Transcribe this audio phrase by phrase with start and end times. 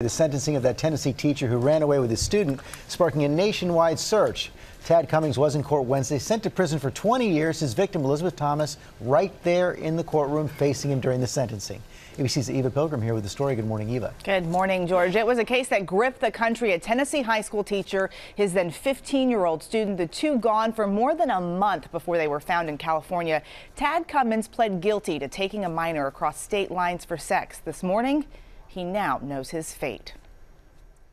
[0.00, 3.98] The sentencing of that Tennessee teacher who ran away with his student, sparking a nationwide
[3.98, 4.50] search.
[4.84, 7.60] Tad Cummings was in court Wednesday, sent to prison for 20 years.
[7.60, 11.80] His victim, Elizabeth Thomas, right there in the courtroom facing him during the sentencing.
[12.18, 13.56] ABC's Eva Pilgrim here with the story.
[13.56, 14.12] Good morning, Eva.
[14.22, 15.16] Good morning, George.
[15.16, 16.72] It was a case that gripped the country.
[16.72, 20.86] A Tennessee high school teacher, his then 15 year old student, the two gone for
[20.86, 23.42] more than a month before they were found in California.
[23.76, 27.60] Tad Cummings pled guilty to taking a minor across state lines for sex.
[27.64, 28.26] This morning,
[28.68, 30.14] he now knows his fate.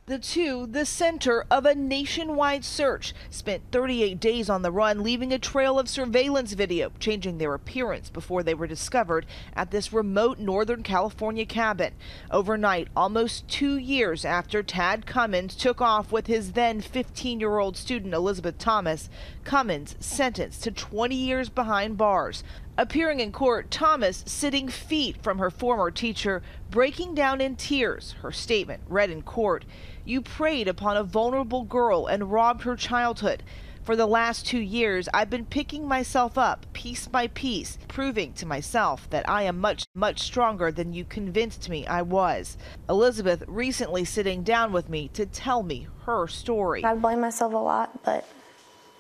[0.06, 5.32] The two, the center of a nationwide search, spent 38 days on the run, leaving
[5.32, 10.40] a trail of surveillance video, changing their appearance before they were discovered at this remote
[10.40, 11.94] Northern California cabin.
[12.30, 17.78] Overnight, almost two years after Tad Cummins took off with his then 15 year old
[17.78, 19.10] student Elizabeth Thomas,
[19.46, 22.44] Cummins sentenced to 20 years behind bars.
[22.76, 26.42] Appearing in court, Thomas sitting feet from her former teacher,
[26.72, 28.14] breaking down in tears.
[28.22, 29.64] Her statement read in court
[30.04, 33.44] You preyed upon a vulnerable girl and robbed her childhood.
[33.84, 38.46] For the last two years, I've been picking myself up piece by piece, proving to
[38.48, 42.58] myself that I am much, much stronger than you convinced me I was.
[42.90, 46.84] Elizabeth recently sitting down with me to tell me her story.
[46.84, 48.26] I blame myself a lot, but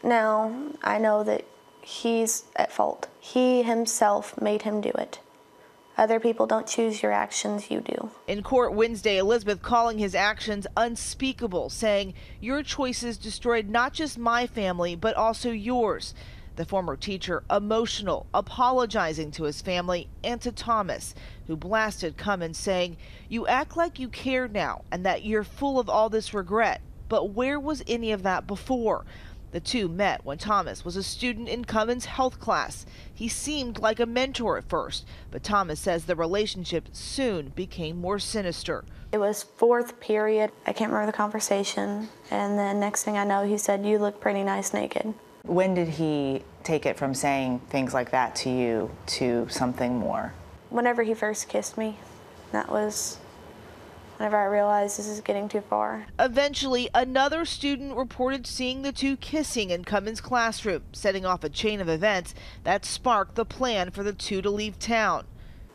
[0.03, 1.45] now I know that
[1.83, 3.07] he's at fault.
[3.19, 5.19] He himself made him do it.
[5.95, 8.09] Other people don't choose your actions, you do.
[8.27, 14.47] In court Wednesday, Elizabeth calling his actions unspeakable, saying, Your choices destroyed not just my
[14.47, 16.15] family, but also yours.
[16.55, 21.13] The former teacher emotional, apologizing to his family and to Thomas,
[21.45, 22.97] who blasted Cummings, saying,
[23.29, 26.81] You act like you care now and that you're full of all this regret.
[27.07, 29.05] But where was any of that before?
[29.53, 32.87] The two met when Thomas was a student in Cummins' health class.
[33.13, 38.17] He seemed like a mentor at first, but Thomas says the relationship soon became more
[38.17, 38.83] sinister.
[39.11, 40.51] It was fourth period.
[40.65, 42.09] I can't remember the conversation.
[42.31, 45.13] And then next thing I know, he said, You look pretty nice naked.
[45.43, 50.33] When did he take it from saying things like that to you to something more?
[50.71, 51.99] Whenever he first kissed me,
[52.53, 53.19] that was
[54.17, 56.05] whenever I realized this is getting too far.
[56.19, 61.81] Eventually, another student reported seeing the two kissing in Cummins' classroom, setting off a chain
[61.81, 65.25] of events that sparked the plan for the two to leave town.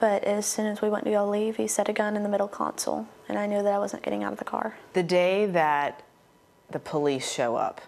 [0.00, 2.28] But as soon as we went to go leave, he set a gun in the
[2.28, 4.76] middle console, and I knew that I wasn't getting out of the car.
[4.92, 6.02] The day that
[6.70, 7.80] the police show up,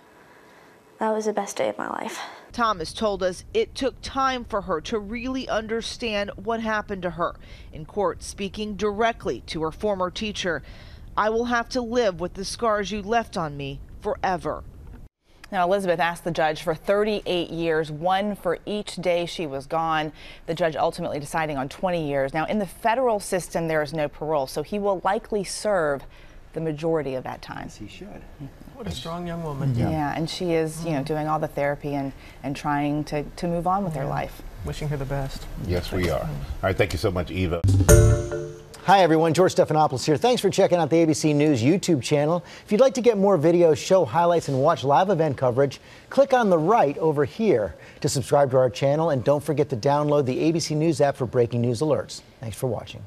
[0.98, 2.18] that was the best day of my life.
[2.52, 7.34] Thomas told us it took time for her to really understand what happened to her.
[7.72, 10.62] In court, speaking directly to her former teacher,
[11.16, 14.64] I will have to live with the scars you left on me forever.
[15.52, 20.12] Now, Elizabeth asked the judge for 38 years, one for each day she was gone.
[20.46, 22.32] The judge ultimately deciding on 20 years.
[22.32, 26.04] Now, in the federal system, there is no parole, so he will likely serve
[26.52, 27.64] the majority of that time.
[27.64, 28.22] Yes, he should.
[28.80, 29.74] What a strong young woman.
[29.74, 33.24] Yeah, yeah and she is, you know, doing all the therapy and, and trying to,
[33.24, 34.04] to move on with yeah.
[34.04, 34.40] her life.
[34.64, 35.46] Wishing her the best.
[35.66, 36.22] Yes, we are.
[36.22, 36.28] All
[36.62, 37.60] right, thank you so much, Eva.
[38.84, 39.34] Hi, everyone.
[39.34, 40.16] George Stephanopoulos here.
[40.16, 42.42] Thanks for checking out the ABC News YouTube channel.
[42.64, 46.32] If you'd like to get more videos, show highlights, and watch live event coverage, click
[46.32, 49.10] on the right over here to subscribe to our channel.
[49.10, 52.22] And don't forget to download the ABC News app for breaking news alerts.
[52.40, 53.02] Thanks for watching.